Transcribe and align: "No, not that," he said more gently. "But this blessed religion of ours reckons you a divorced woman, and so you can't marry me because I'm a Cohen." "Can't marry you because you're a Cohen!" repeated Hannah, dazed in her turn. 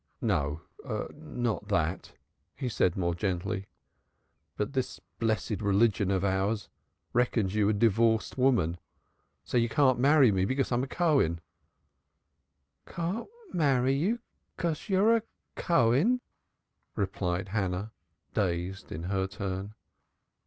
"No, 0.19 0.63
not 1.11 1.67
that," 1.67 2.13
he 2.55 2.67
said 2.69 2.97
more 2.97 3.13
gently. 3.13 3.67
"But 4.57 4.73
this 4.73 4.99
blessed 5.19 5.61
religion 5.61 6.09
of 6.09 6.23
ours 6.23 6.69
reckons 7.13 7.53
you 7.53 7.69
a 7.69 7.73
divorced 7.73 8.35
woman, 8.35 8.67
and 8.69 8.79
so 9.43 9.57
you 9.57 9.69
can't 9.69 9.99
marry 9.99 10.31
me 10.31 10.43
because 10.45 10.71
I'm 10.71 10.81
a 10.83 10.87
Cohen." 10.87 11.39
"Can't 12.87 13.29
marry 13.53 13.93
you 13.93 14.17
because 14.57 14.89
you're 14.89 15.17
a 15.17 15.23
Cohen!" 15.55 16.21
repeated 16.95 17.49
Hannah, 17.49 17.91
dazed 18.33 18.91
in 18.91 19.03
her 19.03 19.27
turn. 19.27 19.75